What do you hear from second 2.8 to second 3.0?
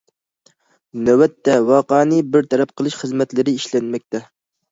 قىلىش